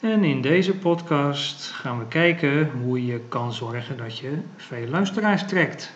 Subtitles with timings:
[0.00, 5.46] En in deze podcast gaan we kijken hoe je kan zorgen dat je veel luisteraars
[5.46, 5.92] trekt.